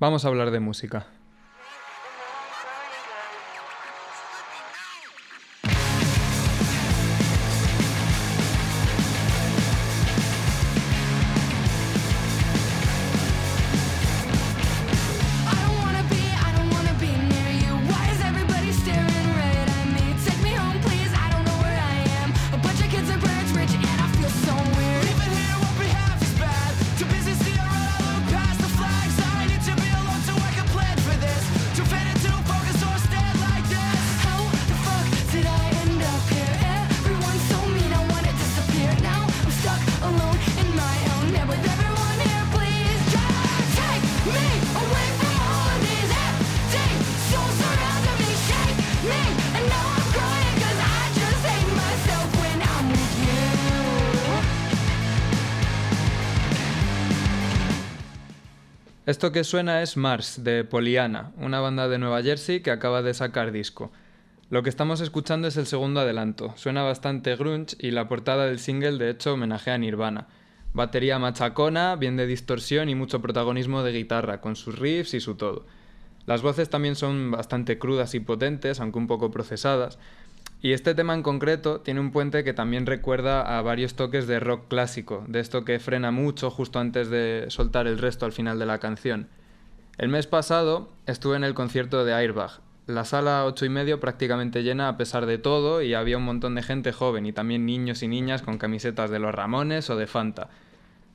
[0.00, 1.17] Vamos a hablar de música.
[59.08, 63.14] Esto que suena es Mars, de Poliana, una banda de Nueva Jersey que acaba de
[63.14, 63.90] sacar disco.
[64.50, 66.52] Lo que estamos escuchando es el segundo adelanto.
[66.58, 70.28] Suena bastante grunge y la portada del single de hecho homenajea a Nirvana.
[70.74, 75.36] Batería machacona, bien de distorsión y mucho protagonismo de guitarra, con sus riffs y su
[75.36, 75.64] todo.
[76.26, 79.98] Las voces también son bastante crudas y potentes, aunque un poco procesadas,
[80.60, 84.40] y este tema en concreto tiene un puente que también recuerda a varios toques de
[84.40, 88.58] rock clásico, de esto que frena mucho justo antes de soltar el resto al final
[88.58, 89.28] de la canción.
[89.98, 92.60] El mes pasado estuve en el concierto de Airbag.
[92.86, 96.54] La sala 8 y medio prácticamente llena a pesar de todo y había un montón
[96.56, 100.06] de gente joven y también niños y niñas con camisetas de los Ramones o de
[100.06, 100.48] Fanta.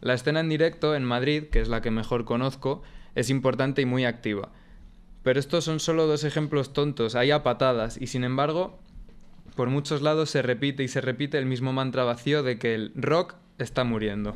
[0.00, 2.82] La escena en directo en Madrid, que es la que mejor conozco,
[3.14, 4.50] es importante y muy activa.
[5.22, 8.78] Pero estos son solo dos ejemplos tontos, hay a patadas, y sin embargo
[9.54, 12.92] por muchos lados se repite y se repite el mismo mantra vacío de que el
[12.94, 14.34] rock está muriendo.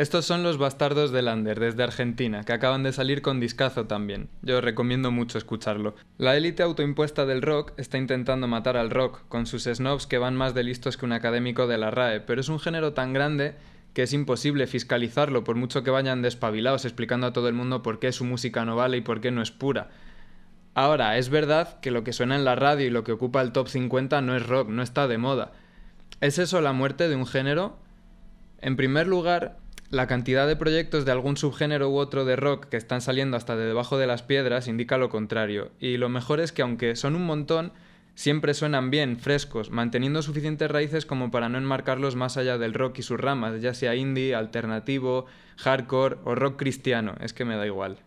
[0.00, 4.30] Estos son los bastardos de Lander, desde Argentina, que acaban de salir con discazo también.
[4.40, 5.94] Yo recomiendo mucho escucharlo.
[6.16, 10.36] La élite autoimpuesta del rock está intentando matar al rock, con sus snobs que van
[10.36, 13.56] más de listos que un académico de la RAE, pero es un género tan grande
[13.92, 17.98] que es imposible fiscalizarlo por mucho que vayan despabilados explicando a todo el mundo por
[17.98, 19.90] qué su música no vale y por qué no es pura.
[20.72, 23.52] Ahora, es verdad que lo que suena en la radio y lo que ocupa el
[23.52, 25.52] top 50 no es rock, no está de moda.
[26.22, 27.76] ¿Es eso la muerte de un género?
[28.62, 29.58] En primer lugar,
[29.90, 33.56] la cantidad de proyectos de algún subgénero u otro de rock que están saliendo hasta
[33.56, 37.16] de debajo de las piedras indica lo contrario, y lo mejor es que aunque son
[37.16, 37.72] un montón,
[38.14, 42.98] siempre suenan bien, frescos, manteniendo suficientes raíces como para no enmarcarlos más allá del rock
[42.98, 47.66] y sus ramas, ya sea indie, alternativo, hardcore o rock cristiano, es que me da
[47.66, 47.98] igual.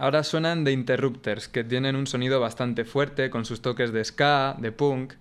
[0.00, 4.56] Ahora suenan The Interrupters, que tienen un sonido bastante fuerte, con sus toques de ska,
[4.58, 5.12] de punk.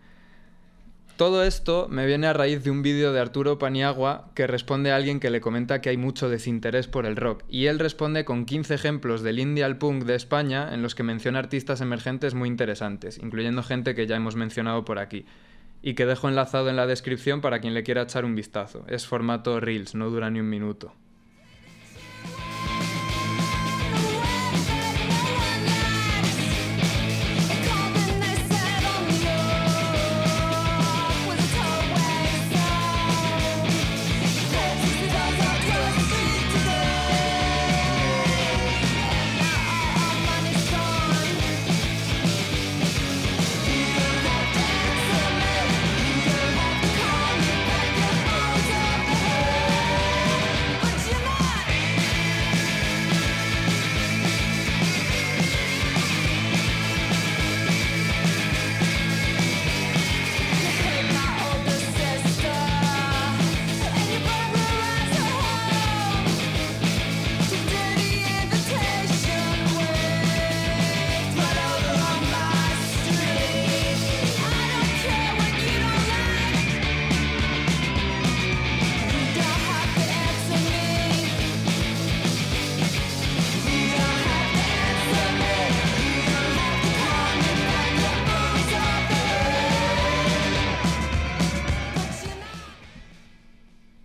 [1.18, 4.96] Todo esto me viene a raíz de un vídeo de Arturo Paniagua que responde a
[4.96, 8.46] alguien que le comenta que hay mucho desinterés por el rock, y él responde con
[8.46, 12.48] 15 ejemplos del indie al punk de España en los que menciona artistas emergentes muy
[12.48, 15.26] interesantes, incluyendo gente que ya hemos mencionado por aquí,
[15.82, 18.86] y que dejo enlazado en la descripción para quien le quiera echar un vistazo.
[18.88, 20.94] Es formato Reels, no dura ni un minuto.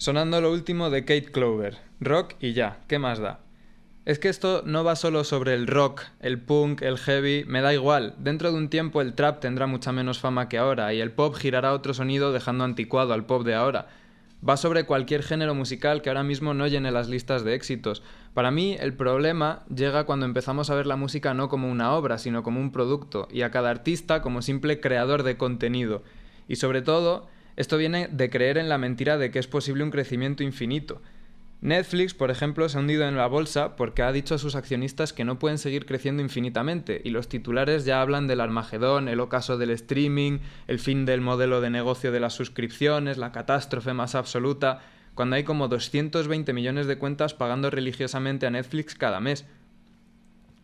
[0.05, 3.41] Sonando lo último de Kate Clover, rock y ya, ¿qué más da?
[4.05, 7.73] Es que esto no va solo sobre el rock, el punk, el heavy, me da
[7.73, 8.15] igual.
[8.19, 11.35] Dentro de un tiempo el trap tendrá mucha menos fama que ahora y el pop
[11.35, 13.87] girará otro sonido dejando anticuado al pop de ahora.
[14.47, 18.03] Va sobre cualquier género musical que ahora mismo no llene las listas de éxitos.
[18.35, 22.19] Para mí el problema llega cuando empezamos a ver la música no como una obra,
[22.19, 26.03] sino como un producto, y a cada artista como simple creador de contenido.
[26.47, 29.91] Y sobre todo, esto viene de creer en la mentira de que es posible un
[29.91, 31.01] crecimiento infinito.
[31.61, 35.15] Netflix, por ejemplo, se ha hundido en la bolsa porque ha dicho a sus accionistas
[35.15, 39.57] que no pueden seguir creciendo infinitamente, y los titulares ya hablan del Armagedón, el ocaso
[39.57, 44.83] del streaming, el fin del modelo de negocio de las suscripciones, la catástrofe más absoluta,
[45.15, 49.47] cuando hay como 220 millones de cuentas pagando religiosamente a Netflix cada mes.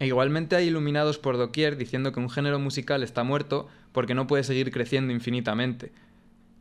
[0.01, 4.27] E igualmente hay iluminados por doquier diciendo que un género musical está muerto porque no
[4.27, 5.93] puede seguir creciendo infinitamente.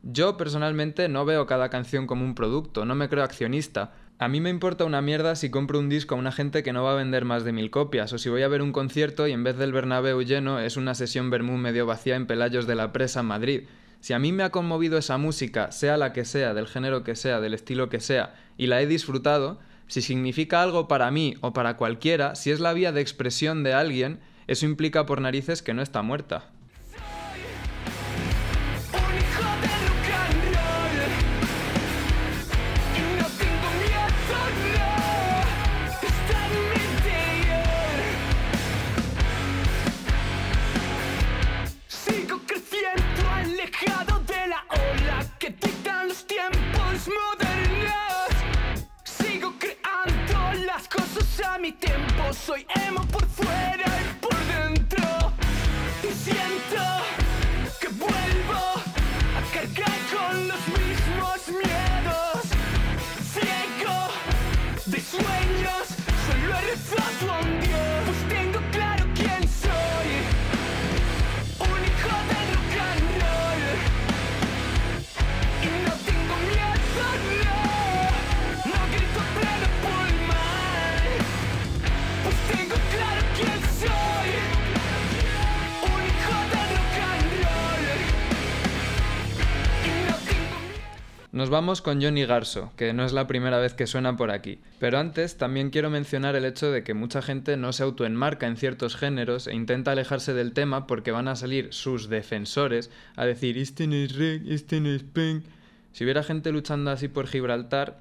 [0.02, 3.92] Yo personalmente no veo cada canción como un producto, no me creo accionista.
[4.18, 6.84] A mí me importa una mierda si compro un disco a una gente que no
[6.84, 9.34] va a vender más de mil copias, o si voy a ver un concierto y
[9.34, 12.94] en vez del Bernabéu lleno es una sesión Bermú medio vacía en Pelayos de la
[12.94, 13.64] Presa en Madrid.
[14.00, 17.18] Si a mí me ha conmovido esa música, sea la que sea, del género que
[17.18, 21.52] sea, del estilo que sea, y la he disfrutado, si significa algo para mí o
[21.52, 25.74] para cualquiera, si es la vía de expresión de alguien, eso implica por narices que
[25.74, 26.52] no está muerta.
[52.32, 55.04] Soy emo por fuera y por dentro.
[56.02, 56.84] Y siento
[57.82, 58.64] que vuelvo
[59.36, 62.46] a cargar con los mismos miedos.
[63.34, 64.08] Ciego
[64.86, 65.86] de sueños,
[66.26, 68.59] solo he rezado a un Dios.
[91.40, 94.60] Nos vamos con Johnny Garso, que no es la primera vez que suena por aquí.
[94.78, 98.58] Pero antes también quiero mencionar el hecho de que mucha gente no se autoenmarca en
[98.58, 103.58] ciertos géneros e intenta alejarse del tema porque van a salir sus defensores a decir
[103.58, 105.46] este no es reggae, este no es punk.
[105.94, 108.00] Si hubiera gente luchando así por Gibraltar,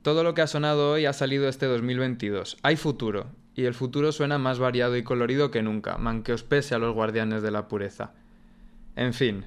[0.00, 2.56] todo lo que ha sonado hoy ha salido este 2022.
[2.62, 6.74] Hay futuro, y el futuro suena más variado y colorido que nunca, man os pese
[6.74, 8.14] a los guardianes de la pureza.
[8.96, 9.44] En fin,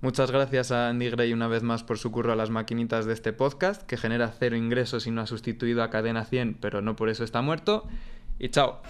[0.00, 3.12] muchas gracias a Andy Gray una vez más por su curro a las maquinitas de
[3.12, 6.96] este podcast, que genera cero ingresos y no ha sustituido a Cadena 100, pero no
[6.96, 7.86] por eso está muerto.
[8.38, 8.80] Y chao.